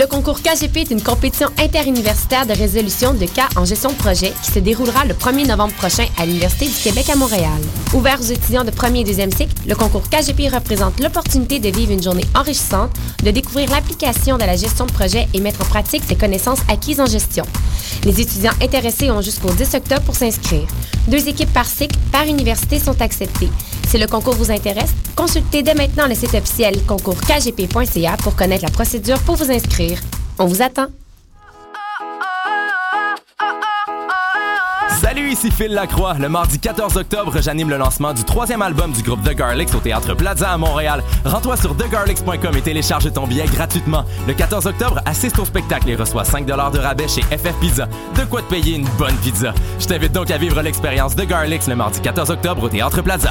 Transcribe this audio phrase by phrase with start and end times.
[0.00, 4.32] Le concours KGP est une compétition interuniversitaire de résolution de cas en gestion de projet
[4.42, 7.60] qui se déroulera le 1er novembre prochain à l'Université du Québec à Montréal.
[7.92, 11.92] Ouvert aux étudiants de premier et deuxième cycle, le concours KGP représente l'opportunité de vivre
[11.92, 12.92] une journée enrichissante,
[13.22, 17.00] de découvrir l'application de la gestion de projet et mettre en pratique ses connaissances acquises
[17.00, 17.44] en gestion.
[18.04, 20.66] Les étudiants intéressés ont jusqu'au 10 octobre pour s'inscrire.
[21.08, 23.50] Deux équipes par cycle, par université sont acceptées.
[23.90, 28.70] Si le concours vous intéresse, consultez dès maintenant le site officiel concourskgp.ca pour connaître la
[28.70, 29.98] procédure pour vous inscrire.
[30.38, 30.86] On vous attend.
[35.00, 36.14] Salut, ici Phil Lacroix.
[36.20, 39.80] Le mardi 14 octobre, j'anime le lancement du troisième album du groupe The Garlics au
[39.80, 41.02] Théâtre Plaza à Montréal.
[41.24, 44.04] Rends-toi sur thegarlics.com et télécharge ton billet gratuitement.
[44.28, 47.88] Le 14 octobre, assiste au spectacle et reçois 5 de rabais chez FF Pizza.
[48.14, 49.52] De quoi te payer une bonne pizza.
[49.80, 53.30] Je t'invite donc à vivre l'expérience The Garlics le mardi 14 octobre au Théâtre Plaza.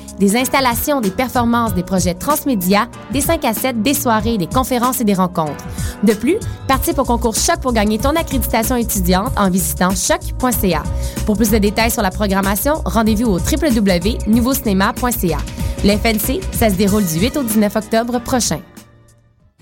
[0.21, 5.01] des installations, des performances, des projets transmédia, des 5 à 7, des soirées, des conférences
[5.01, 5.65] et des rencontres.
[6.03, 10.83] De plus, participe au concours Choc pour gagner ton accréditation étudiante en visitant choc.ca.
[11.25, 15.37] Pour plus de détails sur la programmation, rendez-vous au www.nouveaucinéma.ca.
[15.83, 18.59] Le FNC, ça se déroule du 8 au 19 octobre prochain.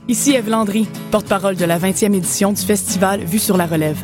[0.10, 4.04] Ici Eve Landry, porte-parole de la 20e édition du festival Vue sur la relève.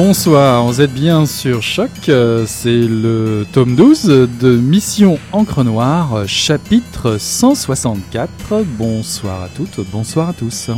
[0.00, 6.22] Bonsoir, vous êtes bien sur Choc, euh, c'est le tome 12 de Mission Encre Noire,
[6.28, 8.62] chapitre 164.
[8.78, 10.70] Bonsoir à toutes, bonsoir à tous.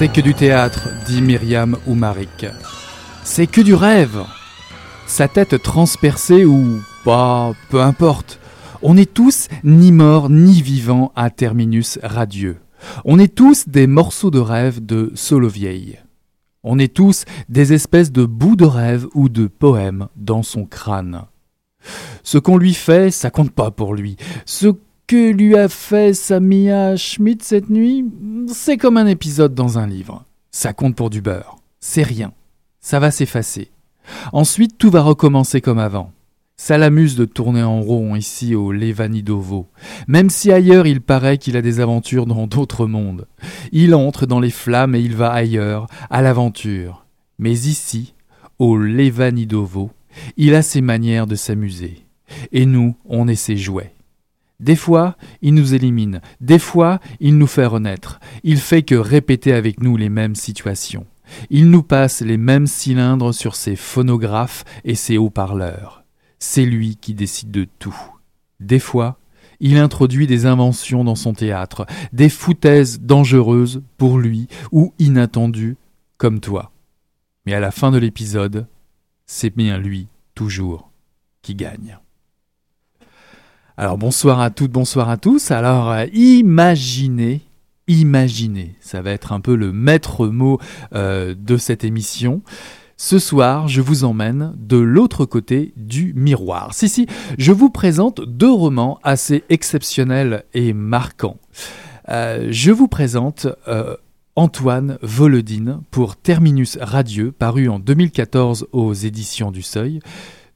[0.00, 2.46] C'est que du théâtre, dit Myriam ou Marik.
[3.22, 4.24] C'est que du rêve.
[5.06, 8.40] Sa tête transpercée ou pas, peu importe.
[8.80, 12.56] On est tous ni morts ni vivants à terminus radieux.
[13.04, 15.98] On est tous des morceaux de rêve de Solovieille.
[16.64, 21.24] On est tous des espèces de bouts de rêve ou de poèmes dans son crâne.
[22.22, 24.16] Ce qu'on lui fait, ça compte pas pour lui.
[24.46, 24.68] Ce
[25.10, 28.04] que lui a fait Samia Schmidt cette nuit,
[28.46, 30.24] c'est comme un épisode dans un livre.
[30.52, 31.56] Ça compte pour du beurre.
[31.80, 32.32] C'est rien.
[32.78, 33.72] Ça va s'effacer.
[34.32, 36.12] Ensuite, tout va recommencer comme avant.
[36.56, 39.66] Ça l'amuse de tourner en rond ici au Levanidovo,
[40.06, 43.26] même si ailleurs il paraît qu'il a des aventures dans d'autres mondes.
[43.72, 47.04] Il entre dans les flammes et il va ailleurs, à l'aventure.
[47.40, 48.14] Mais ici,
[48.60, 49.90] au Levanidovo,
[50.36, 52.04] il a ses manières de s'amuser.
[52.52, 53.92] Et nous, on est ses jouets.
[54.60, 58.20] Des fois, il nous élimine, des fois, il nous fait renaître.
[58.44, 61.06] Il fait que répéter avec nous les mêmes situations.
[61.48, 66.04] Il nous passe les mêmes cylindres sur ses phonographes et ses haut-parleurs.
[66.38, 67.96] C'est lui qui décide de tout.
[68.60, 69.18] Des fois,
[69.60, 75.76] il introduit des inventions dans son théâtre, des foutaises dangereuses pour lui ou inattendues,
[76.18, 76.70] comme toi.
[77.46, 78.66] Mais à la fin de l'épisode,
[79.26, 80.90] c'est bien lui, toujours,
[81.40, 81.98] qui gagne.
[83.80, 85.50] Alors bonsoir à toutes, bonsoir à tous.
[85.50, 87.40] Alors euh, imaginez,
[87.88, 88.74] imaginer.
[88.82, 90.60] Ça va être un peu le maître mot
[90.94, 92.42] euh, de cette émission.
[92.98, 96.74] Ce soir, je vous emmène de l'autre côté du miroir.
[96.74, 97.06] Si, si,
[97.38, 101.38] je vous présente deux romans assez exceptionnels et marquants.
[102.10, 103.46] Euh, je vous présente
[104.36, 110.00] Antoine Volodine pour Terminus Radieux, paru en 2014 aux éditions du Seuil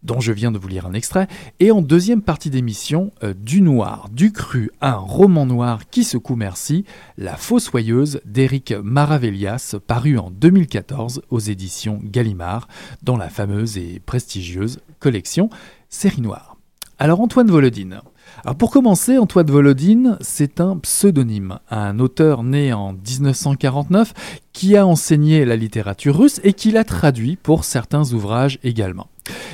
[0.05, 1.27] dont je viens de vous lire un extrait,
[1.61, 6.37] et en deuxième partie d'émission, euh, Du Noir, du Cru, un roman noir qui secoue
[6.37, 6.85] merci,
[7.19, 12.69] La Fossoyeuse d'Éric Maravellias, paru en 2014 aux éditions Gallimard,
[13.03, 15.51] dans la fameuse et prestigieuse collection
[15.89, 16.57] Série Noire.
[16.99, 18.01] Alors Antoine Volodine.
[18.45, 24.15] Alors pour commencer, Antoine Volodine, c'est un pseudonyme, un auteur né en 1949
[24.53, 29.09] qui a enseigné la littérature russe et qui l'a traduit pour certains ouvrages également.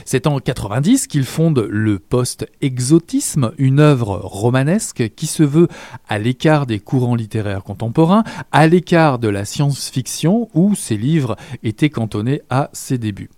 [0.04, 5.68] C'est en 90 qu'il fonde le post-exotisme, une œuvre romanesque qui se veut
[6.08, 11.90] à l'écart des courants littéraires contemporains, à l'écart de la science-fiction où ses livres étaient
[11.90, 13.30] cantonnés à ses débuts.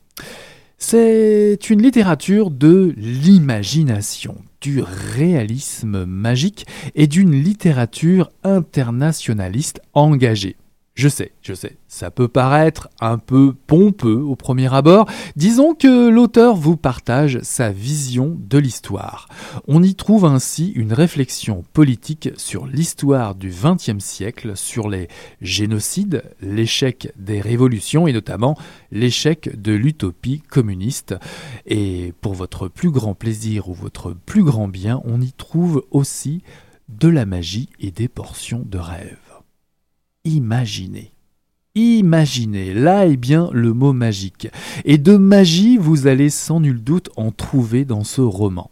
[0.79, 10.57] C'est une littérature de l'imagination, du réalisme magique et d'une littérature internationaliste engagée.
[10.95, 15.09] Je sais, je sais, ça peut paraître un peu pompeux au premier abord.
[15.37, 19.27] Disons que l'auteur vous partage sa vision de l'histoire.
[19.67, 25.09] On y trouve ainsi une réflexion politique sur l'histoire du XXe siècle, sur les
[25.41, 28.59] génocides, l'échec des révolutions et notamment
[28.91, 31.15] l'échec de l'utopie communiste.
[31.65, 36.43] Et pour votre plus grand plaisir ou votre plus grand bien, on y trouve aussi
[36.91, 39.32] de la magie et des portions de rêve
[40.25, 41.13] imaginer.
[41.75, 44.49] Imaginez, là est bien le mot magique.
[44.85, 48.71] Et de magie, vous allez sans nul doute en trouver dans ce roman.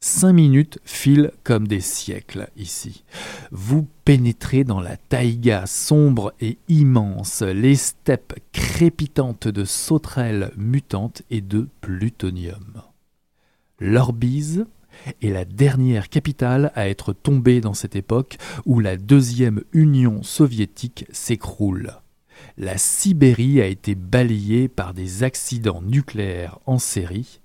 [0.00, 3.04] Cinq minutes filent comme des siècles ici.
[3.52, 11.40] Vous pénétrez dans la taïga sombre et immense, les steppes crépitantes de sauterelles mutantes et
[11.40, 12.82] de plutonium.
[13.78, 14.66] L'Orbise,
[15.22, 21.06] est la dernière capitale à être tombée dans cette époque où la deuxième Union soviétique
[21.12, 21.94] s'écroule.
[22.58, 27.40] La Sibérie a été balayée par des accidents nucléaires en série.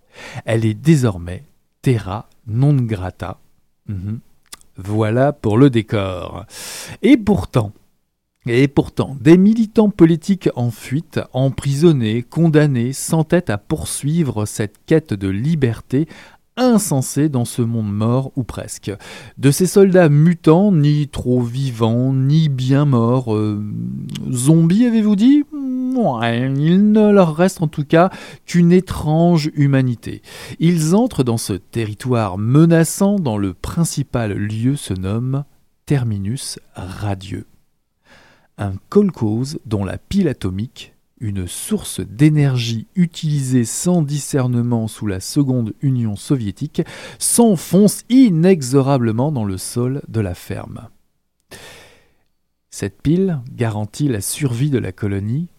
[0.46, 1.44] Elle est désormais
[1.82, 3.40] terra non grata.
[3.88, 4.20] Mhm.
[4.78, 6.46] Voilà pour le décor.
[7.02, 7.72] Et pourtant,
[8.50, 15.28] et pourtant, des militants politiques en fuite, emprisonnés, condamnés, s'entêtent à poursuivre cette quête de
[15.28, 16.08] liberté
[16.58, 18.92] insensé dans ce monde mort ou presque.
[19.38, 23.64] De ces soldats mutants, ni trop vivants, ni bien morts, euh,
[24.30, 25.44] zombies avez-vous dit?
[25.98, 28.12] Il ne leur reste en tout cas
[28.46, 30.22] qu'une étrange humanité.
[30.60, 35.44] Ils entrent dans ce territoire menaçant dont le principal lieu se nomme
[35.86, 37.48] Terminus radieux.
[38.58, 45.74] Un kolkhoz dont la pile atomique une source d'énergie utilisée sans discernement sous la seconde
[45.82, 46.82] Union soviétique,
[47.20, 50.90] s'enfonce inexorablement dans le sol de la ferme.
[52.70, 55.50] Cette pile garantit la survie de la colonie,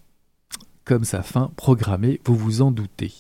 [0.85, 3.13] comme sa fin programmée, vous vous en doutez.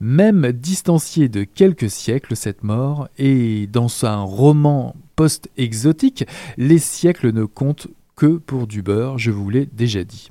[0.00, 6.26] Même distanciée de quelques siècles, cette mort, et dans un roman post-exotique,
[6.58, 10.30] les siècles ne comptent que pour du beurre, je vous l'ai déjà dit.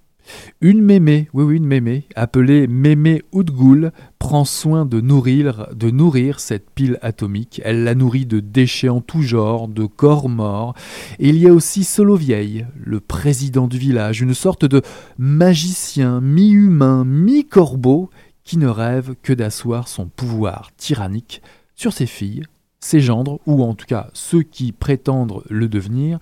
[0.61, 6.39] Une mémé, oui oui une mémé, appelée mémé Oudgoul, prend soin de nourrir, de nourrir
[6.39, 7.61] cette pile atomique.
[7.63, 10.73] Elle la nourrit de déchets en tout genre, de corps morts.
[11.19, 14.81] Et il y a aussi Solovieille, le président du village, une sorte de
[15.17, 18.09] magicien mi-humain, mi-corbeau,
[18.43, 21.41] qui ne rêve que d'asseoir son pouvoir tyrannique
[21.75, 22.43] sur ses filles,
[22.79, 26.19] ses gendres, ou en tout cas ceux qui prétendent le devenir,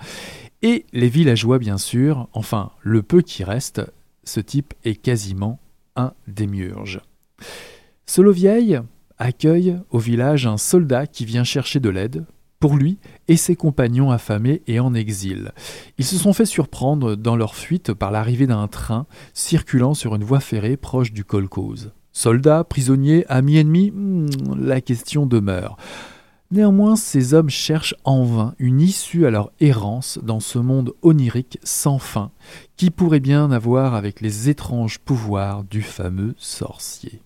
[0.62, 3.82] et les villageois bien sûr, enfin le peu qui reste,
[4.24, 5.60] ce type est quasiment
[5.96, 7.02] un démiurge.
[8.06, 8.80] Solovieille
[9.18, 12.26] accueille au village un soldat qui vient chercher de l'aide
[12.60, 12.98] pour lui
[13.28, 15.52] et ses compagnons affamés et en exil.
[15.98, 20.24] Ils se sont fait surprendre dans leur fuite par l'arrivée d'un train circulant sur une
[20.24, 21.92] voie ferrée proche du kolkhoz.
[22.12, 25.78] Soldats, prisonniers, amis, ennemis, hmm, la question demeure.
[26.52, 31.58] Néanmoins, ces hommes cherchent en vain une issue à leur errance dans ce monde onirique
[31.64, 32.32] sans fin,
[32.78, 37.22] qui pourrait bien avoir avec les étranges pouvoirs du fameux sorcier.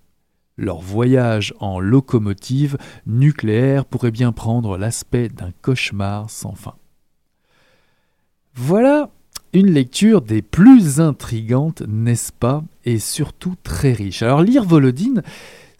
[0.57, 6.75] Leur voyage en locomotive nucléaire pourrait bien prendre l'aspect d'un cauchemar sans fin.
[8.55, 9.09] Voilà
[9.53, 14.21] une lecture des plus intrigantes, n'est-ce pas, et surtout très riche.
[14.21, 15.23] Alors lire Volodine,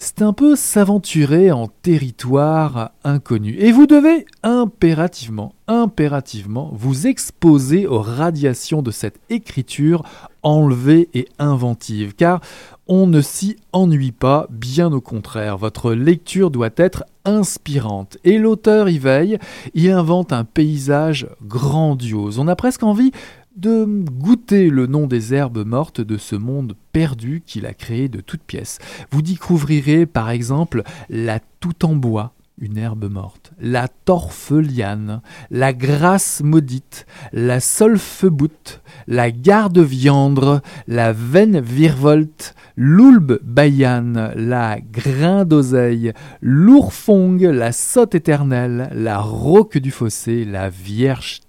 [0.01, 3.56] c'est un peu s'aventurer en territoire inconnu.
[3.60, 10.03] Et vous devez impérativement, impérativement vous exposer aux radiations de cette écriture
[10.41, 12.39] enlevée et inventive, car
[12.88, 18.18] on ne s'y ennuie pas, bien au contraire, votre lecture doit être inspirante.
[18.24, 19.38] Et l'auteur y veille,
[19.75, 22.39] y invente un paysage grandiose.
[22.39, 23.12] On a presque envie
[23.56, 28.22] de goûter le nom des herbes mortes de ce monde perdu qu'il a créé de
[28.22, 28.79] toutes pièces.
[29.12, 36.41] Vous découvrirez par exemple la tout en bois, une herbe morte, la torfeliane, la grasse
[36.44, 47.72] maudite, la solfeboute, la garde-viandre, la veine virevolte, l'oulbe baïane, la grain d'oseille, l'ourfong, la
[47.72, 51.41] sotte éternelle, la roque du fossé, la vierge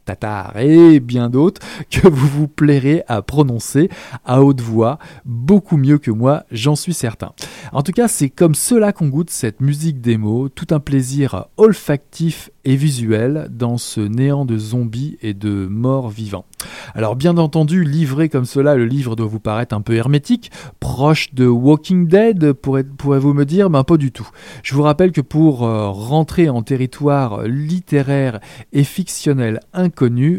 [0.57, 3.89] et bien d'autres que vous vous plairez à prononcer
[4.25, 7.33] à haute voix, beaucoup mieux que moi, j'en suis certain.
[7.73, 12.51] En tout cas, c'est comme cela qu'on goûte cette musique mots, tout un plaisir olfactif
[12.65, 16.45] et visuel dans ce néant de zombies et de morts vivants.
[16.95, 21.33] Alors bien entendu, livré comme cela, le livre doit vous paraître un peu hermétique, proche
[21.33, 24.29] de Walking Dead, pourrez-vous me dire, mais pas du tout.
[24.63, 28.41] Je vous rappelle que pour euh, rentrer en territoire littéraire
[28.73, 29.61] et fictionnel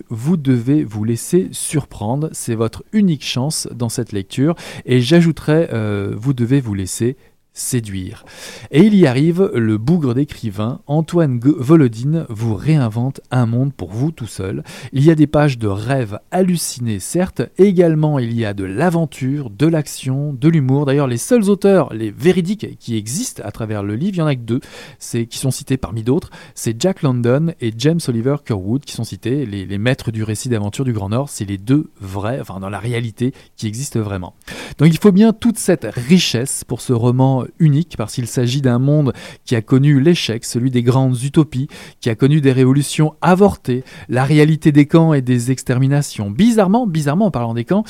[0.09, 6.13] vous devez vous laisser surprendre, c'est votre unique chance dans cette lecture, et j'ajouterai, euh,
[6.17, 7.17] vous devez vous laisser
[7.53, 8.25] séduire.
[8.71, 14.11] Et il y arrive, le bougre d'écrivain, Antoine Volodine vous réinvente un monde pour vous
[14.11, 14.63] tout seul.
[14.93, 19.49] Il y a des pages de rêves hallucinés, certes, également il y a de l'aventure,
[19.49, 20.85] de l'action, de l'humour.
[20.85, 24.27] D'ailleurs, les seuls auteurs, les véridiques qui existent à travers le livre, il y en
[24.27, 24.61] a que deux,
[24.99, 29.45] qui sont cités parmi d'autres, c'est Jack London et James Oliver Curwood qui sont cités,
[29.45, 32.69] les, les maîtres du récit d'aventure du Grand Nord, c'est les deux vrais, enfin dans
[32.69, 34.35] la réalité, qui existent vraiment.
[34.77, 38.79] Donc il faut bien toute cette richesse pour ce roman unique parce qu'il s'agit d'un
[38.79, 39.13] monde
[39.45, 41.67] qui a connu l'échec, celui des grandes utopies,
[41.99, 46.31] qui a connu des révolutions avortées, la réalité des camps et des exterminations.
[46.31, 47.83] Bizarrement, bizarrement en parlant des camps,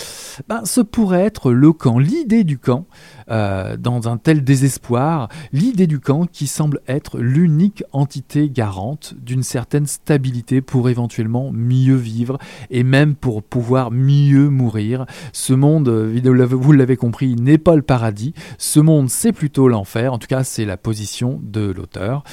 [0.47, 2.85] ben, ce pourrait être le camp, l'idée du camp,
[3.31, 9.43] euh, dans un tel désespoir, l'idée du camp qui semble être l'unique entité garante d'une
[9.43, 12.37] certaine stabilité pour éventuellement mieux vivre
[12.69, 15.05] et même pour pouvoir mieux mourir.
[15.33, 18.33] Ce monde, vous l'avez compris, n'est pas le paradis.
[18.57, 20.13] Ce monde, c'est plutôt l'enfer.
[20.13, 22.23] En tout cas, c'est la position de l'auteur.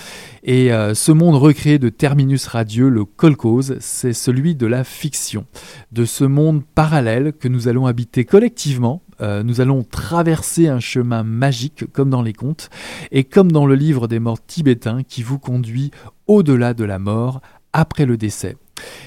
[0.42, 5.46] Et euh, ce monde recréé de terminus radieux, le kolkhoz, c'est celui de la fiction,
[5.92, 11.22] de ce monde parallèle que nous allons habiter collectivement euh, nous allons traverser un chemin
[11.22, 12.70] magique comme dans les contes
[13.10, 15.90] et comme dans le livre des morts tibétains qui vous conduit
[16.26, 17.40] au-delà de la mort
[17.72, 18.56] après le décès.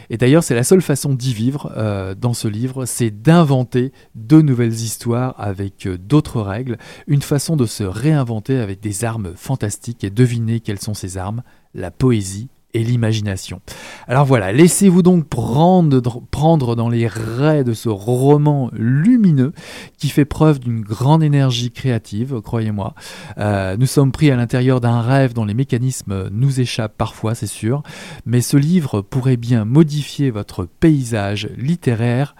[0.10, 4.41] Et d'ailleurs, c'est la seule façon d'y vivre euh, dans ce livre, c'est d'inventer de
[4.41, 6.77] nouvelles histoires avec euh, d'autres règles,
[7.08, 11.44] une façon de se réinventer avec des armes fantastiques et deviner quelles sont ces armes,
[11.74, 13.61] la poésie l'imagination.
[14.07, 16.01] Alors voilà, laissez-vous donc prendre,
[16.31, 19.53] prendre dans les raies de ce roman lumineux
[19.97, 22.93] qui fait preuve d'une grande énergie créative, croyez-moi.
[23.37, 27.47] Euh, nous sommes pris à l'intérieur d'un rêve dont les mécanismes nous échappent parfois, c'est
[27.47, 27.83] sûr,
[28.25, 32.35] mais ce livre pourrait bien modifier votre paysage littéraire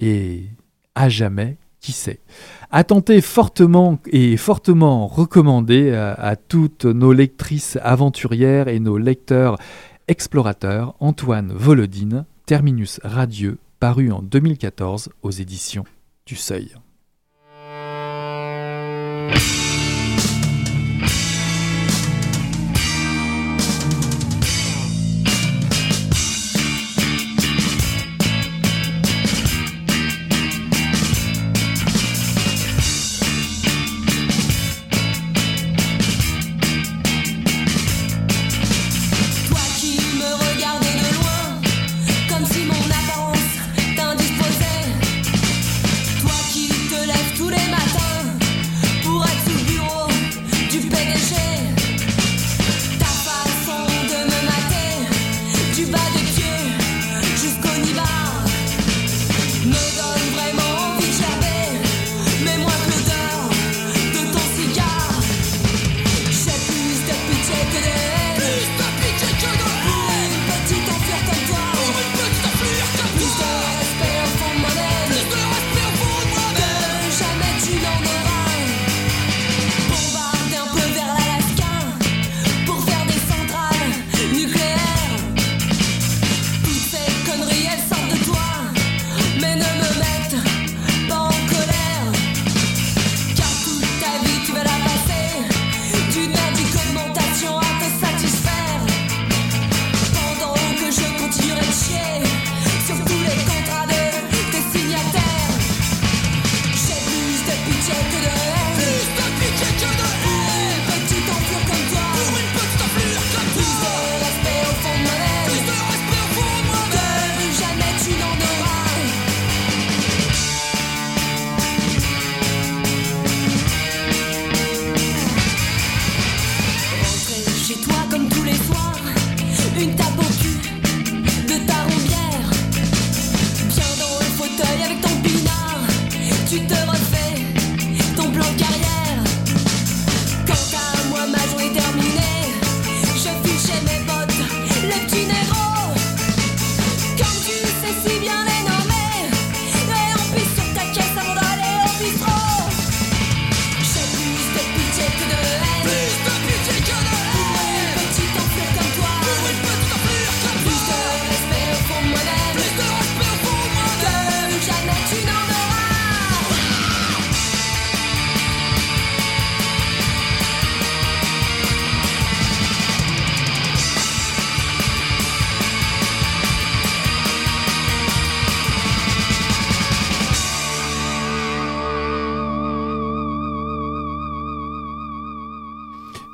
[0.00, 0.44] et
[0.94, 2.20] à jamais qui sait.
[2.70, 9.58] Attentez fortement et fortement recommandé à, à, toutes nos lectrices aventurières et nos lecteurs
[10.08, 15.84] explorateurs Antoine Volodine, Terminus radieux, paru en 2014 aux éditions
[16.24, 16.74] du Seuil.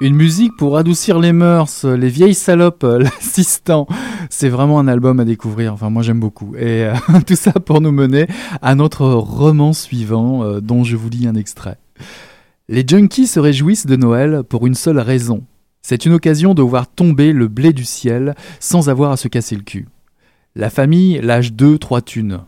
[0.02, 3.87] Une musique pour adoucir les mœurs, les vieilles salopes, l'assistant.
[4.30, 5.75] C'est vraiment un album à découvrir.
[5.75, 6.57] Enfin, moi j'aime beaucoup.
[6.57, 6.95] Et euh,
[7.26, 8.26] tout ça pour nous mener
[8.62, 11.76] à notre roman suivant, euh, dont je vous lis un extrait.
[12.71, 15.45] Les junkies se réjouissent de Noël pour une seule raison.
[15.83, 19.54] C'est une occasion de voir tomber le blé du ciel sans avoir à se casser
[19.54, 19.87] le cul.
[20.57, 22.40] La famille lâche deux, trois thunes.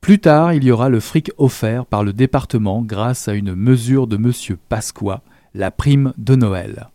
[0.00, 4.08] Plus tard, il y aura le fric offert par le département grâce à une mesure
[4.08, 5.22] de Monsieur Pasqua,
[5.54, 6.88] la prime de Noël.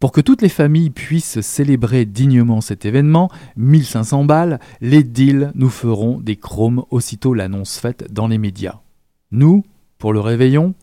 [0.00, 5.70] Pour que toutes les familles puissent célébrer dignement cet événement, 1500 balles, les deals nous
[5.70, 8.80] feront des chromes aussitôt l'annonce faite dans les médias.
[9.30, 9.64] Nous,
[9.98, 10.74] pour le réveillon,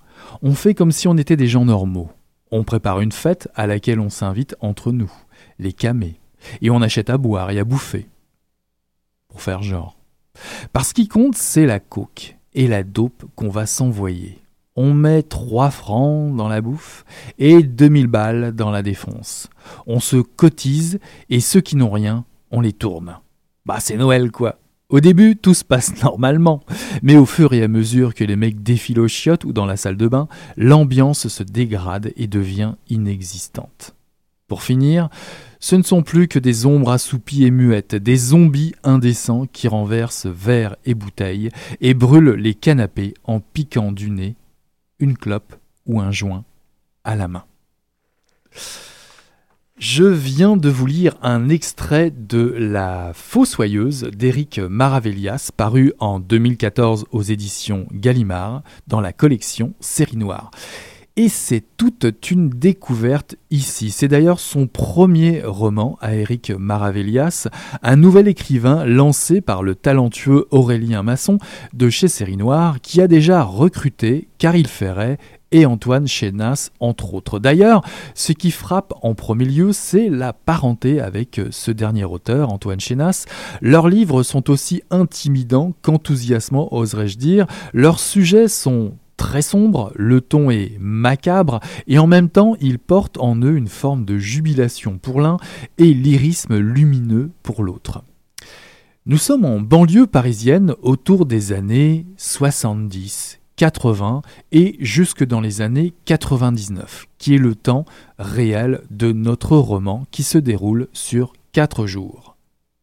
[0.42, 2.10] on fait comme si on était des gens normaux.
[2.52, 5.12] On prépare une fête à laquelle on s'invite entre nous,
[5.60, 6.20] les camés,
[6.62, 8.08] et on achète à boire et à bouffer.
[9.28, 9.98] Pour faire genre.
[10.74, 14.41] Parce ce qui compte, c'est la coke et la dope qu'on va s'envoyer
[14.76, 17.06] on met 3 francs dans la bouffe
[17.38, 19.50] et 2000 balles dans la défense.
[19.88, 23.20] On se cotise et ceux qui n'ont rien, on les tourne.
[23.66, 24.58] Bah c'est Noël quoi.
[24.90, 26.62] Au début, tout se passe normalement,
[27.02, 29.78] mais au fur et à mesure que les mecs défilent aux chiottes ou dans la
[29.78, 33.96] salle de bain, l'ambiance se dégrade et devient inexistante.
[34.50, 35.08] Pour finir,
[35.62, 40.26] ce ne sont plus que des ombres assoupies et muettes, des zombies indécents qui renversent
[40.26, 44.36] verres et bouteilles et brûlent les canapés en piquant du nez
[45.02, 46.46] une clope ou un joint
[47.04, 47.44] à la main.
[49.78, 57.06] Je viens de vous lire un extrait de La Fossoyeuse d'Éric Maravellias, paru en 2014
[57.12, 60.52] aux éditions Gallimard, dans la collection Série Noire.
[61.22, 63.92] Et c'est toute une découverte ici.
[63.92, 67.48] C'est d'ailleurs son premier roman à Éric Maravellias,
[67.84, 71.38] un nouvel écrivain lancé par le talentueux Aurélien Masson
[71.74, 75.20] de chez Série Noire, qui a déjà recruté Caril Ferret
[75.52, 77.38] et Antoine Chénas, entre autres.
[77.38, 77.84] D'ailleurs,
[78.16, 83.26] ce qui frappe en premier lieu, c'est la parenté avec ce dernier auteur, Antoine Chénas.
[83.62, 87.46] Leurs livres sont aussi intimidants qu'enthousiasmants, oserais-je dire.
[87.74, 93.20] Leurs sujets sont très sombre, le ton est macabre, et en même temps ils portent
[93.20, 95.38] en eux une forme de jubilation pour l'un
[95.78, 98.04] et lyrisme lumineux pour l'autre.
[99.06, 105.94] Nous sommes en banlieue parisienne autour des années 70, 80 et jusque dans les années
[106.06, 107.86] 99, qui est le temps
[108.18, 112.38] réel de notre roman qui se déroule sur quatre jours.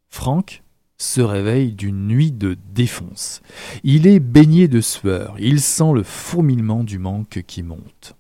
[0.09, 0.63] Franck,
[1.01, 3.41] se réveille d'une nuit de défonce.
[3.85, 8.17] Il est baigné de sueur, il sent le fourmillement du manque qui monte.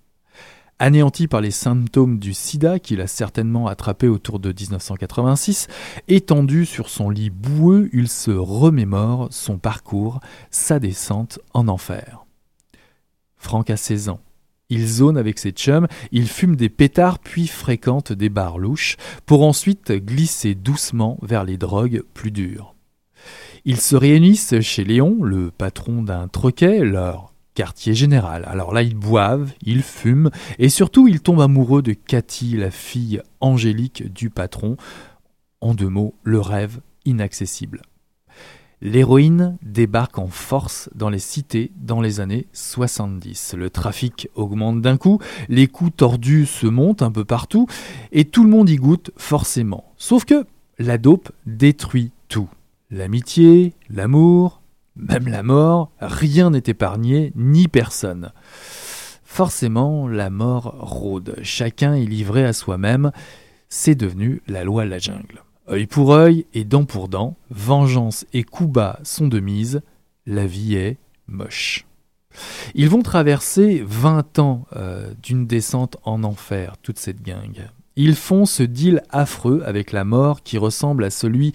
[0.78, 5.66] Anéanti par les symptômes du sida qu'il a certainement attrapé autour de 1986,
[6.06, 10.20] étendu sur son lit boueux, il se remémore son parcours,
[10.52, 12.24] sa descente en enfer.
[13.36, 14.20] Franck a 16 ans.
[14.70, 19.44] Il zone avec ses chums, il fume des pétards puis fréquente des bars louches pour
[19.44, 22.74] ensuite glisser doucement vers les drogues plus dures.
[23.64, 28.44] Ils se réunissent chez Léon, le patron d'un troquet, leur quartier général.
[28.46, 33.22] Alors là, ils boivent, ils fument et surtout ils tombent amoureux de Cathy, la fille
[33.40, 34.76] angélique du patron.
[35.60, 37.82] En deux mots, le rêve inaccessible.
[38.80, 43.54] L'héroïne débarque en force dans les cités dans les années 70.
[43.56, 47.66] Le trafic augmente d'un coup, les coups tordus se montent un peu partout,
[48.12, 49.92] et tout le monde y goûte forcément.
[49.96, 50.46] Sauf que
[50.78, 52.48] la dope détruit tout.
[52.90, 54.62] L'amitié, l'amour,
[54.94, 58.32] même la mort, rien n'est épargné, ni personne.
[59.24, 61.36] Forcément, la mort rôde.
[61.42, 63.12] Chacun est livré à soi-même.
[63.68, 65.42] C'est devenu la loi de la jungle.
[65.70, 69.82] Œil pour œil et dent pour dent, vengeance et coup bas sont de mise,
[70.26, 71.86] la vie est moche.
[72.74, 77.68] Ils vont traverser 20 ans euh, d'une descente en enfer, toute cette gang.
[78.00, 81.52] Ils font ce deal affreux avec la mort qui ressemble à celui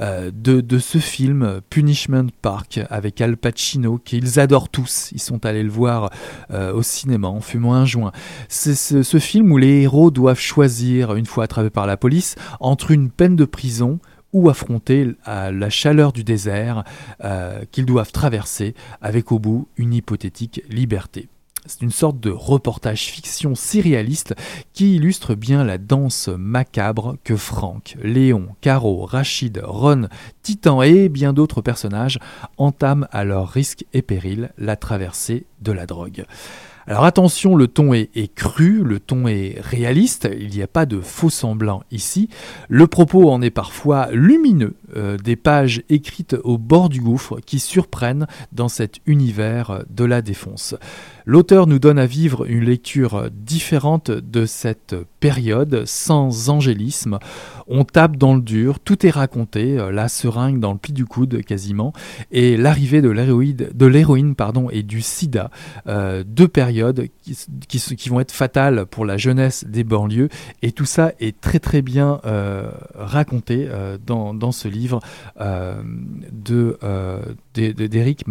[0.00, 5.12] euh, de, ce film Punishment Park avec Al Pacino qu'ils adorent tous.
[5.12, 6.10] Ils sont allés le voir
[6.50, 8.10] euh, au cinéma en fumant un joint.
[8.48, 12.90] C'est ce, film où les héros doivent choisir, une fois attrapés par la police, entre
[12.90, 14.00] une peine de prison
[14.32, 16.82] ou affronter la chaleur du désert
[17.22, 21.28] euh, qu'ils doivent traverser avec au bout une hypothétique liberté.
[21.66, 24.34] C'est une sorte de reportage fiction surréaliste
[24.74, 30.08] qui illustre bien la danse macabre que Franck, Léon, Caro, Rachid, Ron,
[30.42, 32.18] Titan et bien d'autres personnages
[32.58, 36.26] entament à leur risque et péril la traversée de la drogue.
[36.86, 41.00] Alors attention, le ton est, cru, le ton est réaliste, il n'y a pas de
[41.00, 42.28] faux semblant ici.
[42.68, 47.58] Le propos en est parfois lumineux, euh, des pages écrites au bord du gouffre qui
[47.58, 50.74] surprennent dans cet univers de la défonce.
[51.24, 57.18] L'auteur nous donne à vivre une lecture différente de cette période, sans angélisme.
[57.66, 61.06] On tape dans le dur, tout est raconté, euh, la seringue dans le pli du
[61.06, 61.92] coude quasiment,
[62.30, 64.34] et l'arrivée de l'héroïne
[64.70, 65.50] et du sida,
[65.86, 70.28] euh, deux périodes qui, vont être fatales pour la jeunesse des banlieues,
[70.62, 73.68] et tout ça est très très bien euh, raconté
[74.06, 75.00] dans, ce livre
[75.38, 76.78] de
[77.54, 78.24] d'Éric.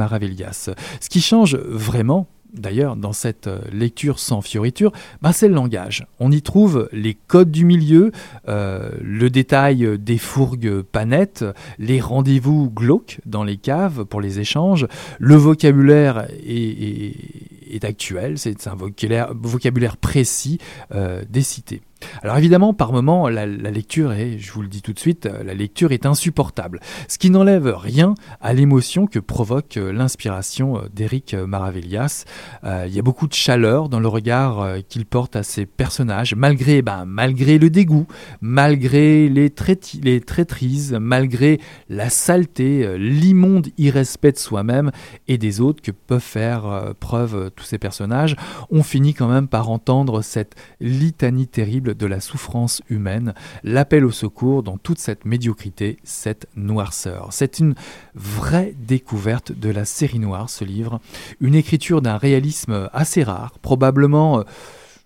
[0.54, 6.06] Ce qui change vraiment, d'ailleurs, dans cette euh, lecture sans fioriture, ben, c'est le langage.
[6.20, 8.12] On y trouve les codes du milieu,
[8.48, 11.46] euh, le détail des fourgues panettes,
[11.80, 14.88] les rendez-vous glauques dans les caves pour les échanges,
[15.20, 20.60] le vocabulaire est, actuel, c'est un vocabulaire, précis
[20.94, 21.82] euh, des cités.
[22.22, 25.44] Alors évidemment, par moments, la, lecture est, je vous le dis tout de suite, euh,
[25.44, 30.82] la lecture est insupportable, ce qui n'enlève rien à l'émotion que provoque euh, l'inspiration euh,
[30.94, 32.26] d'Éric Maravellias.
[32.64, 36.82] Il y a beaucoup de chaleur dans le regard qu'il porte à ses personnages, malgré,
[36.82, 38.08] ben, malgré le dégoût,
[38.42, 39.54] malgré les,
[40.02, 44.92] les traîtrises, malgré la saleté, l'immonde irrespect de soi-même
[45.28, 48.36] et des autres que peuvent faire preuve tous ces personnages,
[48.70, 54.12] on finit quand même par entendre cette litanie terrible de la souffrance humaine, l'appel au
[54.12, 57.30] secours dans toute cette médiocrité, cette noirceur.
[57.32, 57.76] C'est une
[58.16, 61.00] vraie découverte de la série noire, ce livre,
[61.40, 64.40] une écriture d'un réalisme assez rare, probablement...
[64.40, 64.44] Euh,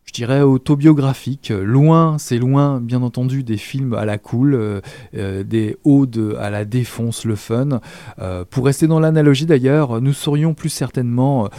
[0.08, 1.50] je dirais, autobiographique.
[1.50, 4.82] Loin, c'est loin, bien entendu, des films à la cool, euh,
[5.16, 7.82] euh, des odes à la défonce, le fun.
[8.20, 11.50] Euh, pour rester dans l'analogie d'ailleurs, nous serions plus certainement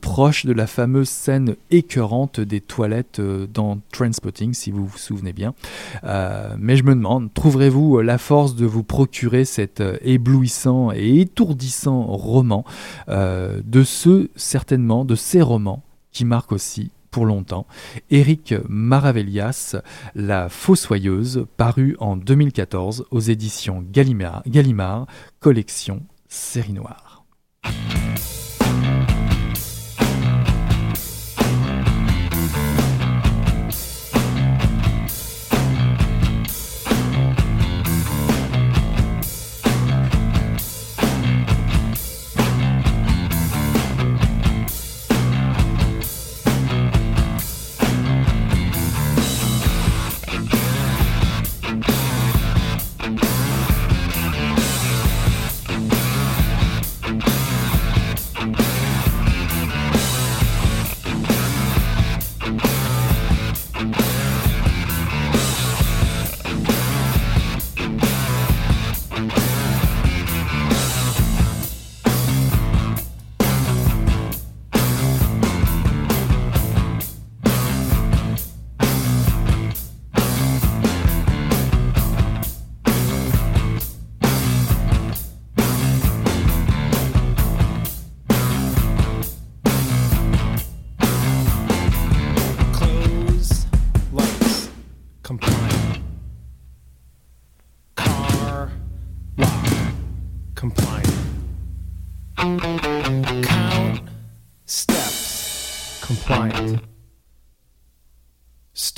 [0.00, 5.54] proches de la fameuse scène écœurante des toilettes dans Trainspotting, si vous vous souvenez bien.
[6.02, 12.64] mais je me demande, trouverez-vous la force de vous procurer cet éblouissant et étourdissant roman
[13.08, 17.66] de ceux, certainement, de ces romans qui marquent aussi pour longtemps.
[18.10, 19.76] Éric Maravellias,
[20.14, 25.06] La Fossoyeuse, paru en 2014 aux éditions Gallimard, Gallimard
[25.40, 27.24] collection Série Noire.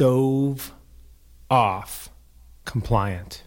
[0.00, 0.72] Stove
[1.50, 2.08] off
[2.64, 3.42] compliant.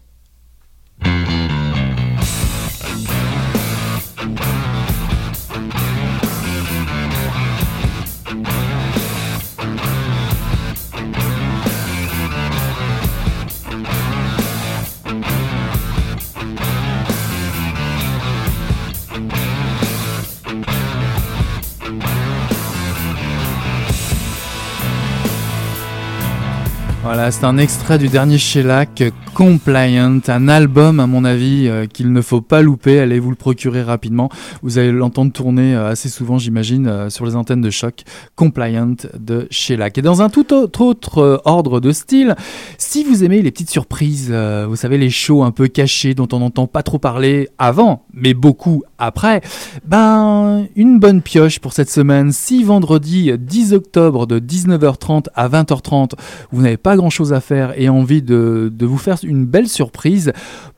[27.04, 29.02] Voilà, c'est un extrait du dernier Shellac,
[29.34, 33.36] Compliant, un album à mon avis euh, qu'il ne faut pas louper, allez vous le
[33.36, 34.30] procurer rapidement,
[34.62, 38.04] vous allez l'entendre tourner euh, assez souvent j'imagine euh, sur les antennes de choc,
[38.36, 39.98] Compliant de Shellac.
[39.98, 42.36] Et dans un tout autre ordre de style,
[42.78, 46.38] si vous aimez les petites surprises, vous savez les shows un peu cachés dont on
[46.38, 49.42] n'entend pas trop parler avant, mais beaucoup après,
[49.84, 52.32] ben une bonne pioche pour cette semaine.
[52.32, 56.12] Si vendredi 10 octobre de 19h30 à 20h30,
[56.50, 59.46] vous n'avez pas pas grand chose à faire et envie de, de vous faire une
[59.46, 60.32] belle surprise,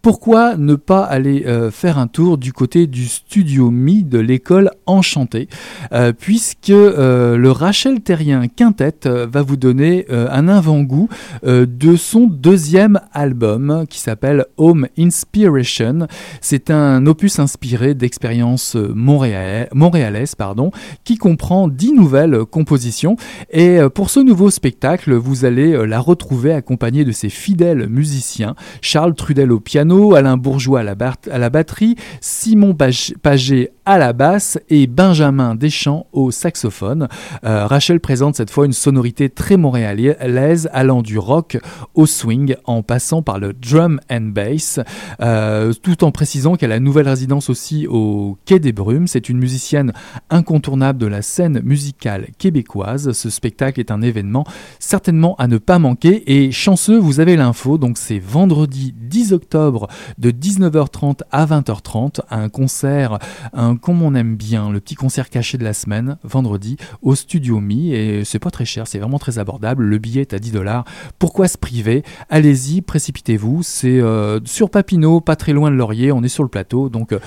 [0.06, 4.70] pourquoi ne pas aller euh, faire un tour du côté du studio Mi de l'école
[4.86, 5.48] Enchantée,
[5.90, 11.08] euh, puisque euh, le Rachel Terrien Quintet va vous donner un avant-goût
[11.42, 16.06] de son deuxième album qui s'appelle Home Inspiration.
[16.40, 20.70] C'est un opus inspiré d'expériences montréalaises pardon,
[21.02, 23.16] qui comprend dix nouvelles compositions.
[23.50, 29.14] Et pour ce nouveau spectacle, vous allez la retrouver accompagnée de ses fidèles musiciens, Charles
[29.14, 32.74] Trudel au piano, Alain Bourgeois à la, batterie, Simon
[33.22, 37.06] Paget à la basse et Benjamin Deschamps au saxophone.
[37.44, 41.56] Euh, Rachel présente cette fois une sonorité très montréalaise allant du rock
[41.94, 44.80] au swing en passant par le drum and bass,
[45.20, 49.06] euh, tout en précisant qu'elle a une nouvelle résidence aussi au Quai des Brumes.
[49.06, 49.92] C'est une musicienne
[50.30, 53.12] incontournable de la scène musicale québécoise.
[53.12, 54.44] Ce spectacle est un événement
[54.80, 59.86] certainement à ne pas manquer et chanceux, vous avez l'info, donc c'est vendredi 10 octobre
[60.18, 63.20] de 19h30 à 20h30, un concert,
[63.52, 67.60] un comme on aime bien, le petit concert caché de la semaine, vendredi, au Studio
[67.60, 70.52] Mi, et c'est pas très cher, c'est vraiment très abordable, le billet est à 10
[70.52, 70.84] dollars.
[71.18, 72.02] Pourquoi se priver?
[72.30, 76.48] Allez-y, précipitez-vous, c'est euh, sur Papineau, pas très loin de Laurier, on est sur le
[76.48, 77.18] plateau, donc euh,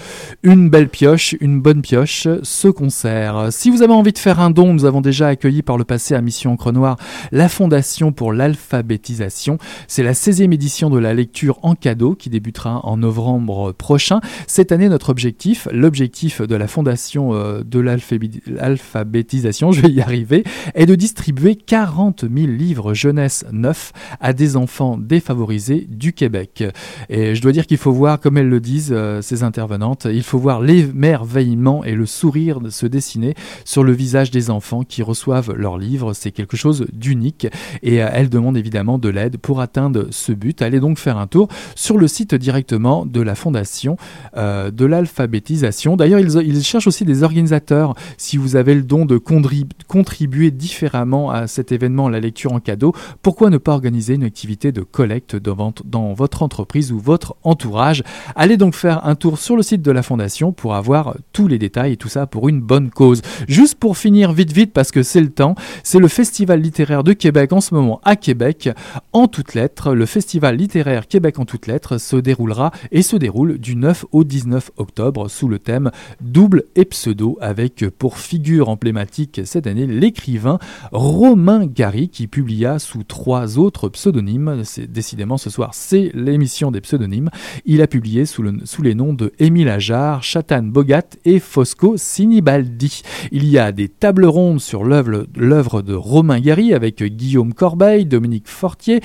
[0.44, 3.48] une belle pioche, une bonne pioche, ce concert.
[3.52, 6.16] Si vous avez envie de faire un don, nous avons déjà accueilli par le passé
[6.16, 6.98] à Mission Encre Noire
[7.32, 9.58] la Fondation pour l'alphabétisation.
[9.88, 14.20] C'est la 16e édition de la lecture en cadeau qui débutera en novembre prochain.
[14.48, 20.43] Cette année, notre objectif, l'objectif de la Fondation euh, de l'alphabétisation, je vais y arriver,
[20.75, 26.63] est de distribuer 40 000 livres jeunesse neufs à des enfants défavorisés du Québec.
[27.10, 30.23] Et je dois dire qu'il faut voir, comme elles le disent, euh, ces intervenantes, il
[30.23, 35.54] faut voir l'émerveillement et le sourire se dessiner sur le visage des enfants qui reçoivent
[35.54, 36.13] leurs livres.
[36.13, 37.47] C'est quelque chose d'unique
[37.84, 40.62] et euh, elles demandent évidemment de l'aide pour atteindre ce but.
[40.62, 43.97] Allez donc faire un tour sur le site directement de la Fondation
[44.36, 45.95] de l'alphabétisation.
[45.95, 47.96] D'ailleurs, ils il cherche aussi des organisateurs.
[48.18, 52.94] Si vous avez le don de contribuer différemment à cet événement, la lecture en cadeau,
[53.22, 58.04] pourquoi ne pas organiser une activité de collecte dans votre entreprise ou votre entourage?
[58.36, 61.58] Allez donc faire un tour sur le site de la Fondation pour avoir tous les
[61.58, 63.22] détails et tout ça pour une bonne cause.
[63.48, 67.13] Juste pour finir vite vite parce que c'est le temps, c'est le Festival littéraire de
[67.13, 68.70] Québec en ce moment à Québec
[69.13, 69.94] en toutes lettres.
[69.94, 74.24] Le Festival littéraire Québec en toutes lettres se déroulera et se déroule du 9 au
[74.24, 80.60] 19 octobre sous le thème double et pseudo avec pour figure emblématique cette année l'écrivain
[80.92, 84.62] Romain Gary qui publia sous trois autres pseudonymes.
[84.64, 87.30] C'est décidément ce soir, c'est l'émission des pseudonymes.
[87.66, 91.96] Il a publié sous, le, sous les noms de Émile Ajar, Chatan Bogat et Fosco
[91.98, 93.02] Sinibaldi.
[93.32, 98.48] Il y a des tables rondes sur l'œuvre de Romain Gary avec Guillaume Corbeil, Dominique
[98.48, 99.02] Fortier,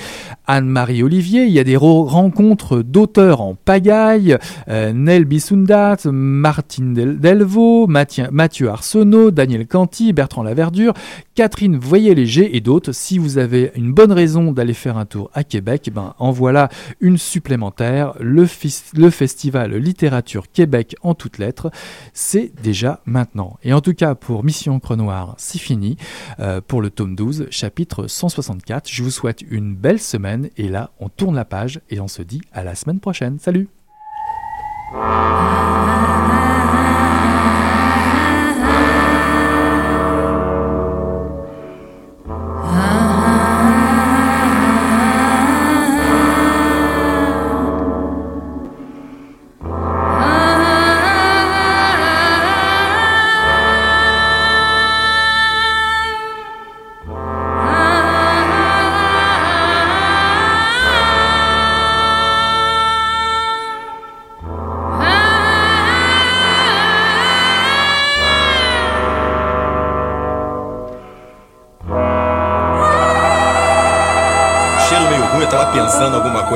[0.46, 1.44] Anne-Marie Olivier.
[1.44, 4.36] Il y a des rencontres d'auteurs en pagaille,
[4.68, 10.94] euh, Nel Bissundat, Martine Delvaux, Mathieu Arsenault, Daniel Canty, Bertrand Laverdure,
[11.34, 12.92] Catherine Voyer-Léger et d'autres.
[12.92, 16.68] Si vous avez une bonne raison d'aller faire un tour à Québec, ben en voilà
[17.00, 18.14] une supplémentaire.
[18.20, 21.70] Le, festival Littérature Québec en toutes lettres,
[22.12, 23.58] c'est déjà maintenant.
[23.62, 25.96] Et en tout cas, pour Mission Encre Noire, c'est fini.
[26.40, 28.88] Euh, pour le tome 12, chapitre 164.
[28.90, 30.48] Je vous souhaite une belle semaine.
[30.56, 33.38] Et là, on tourne la page et on se dit à la semaine prochaine.
[33.38, 33.68] Salut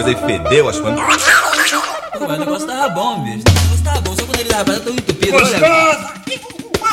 [0.09, 1.27] defendeu as famílias.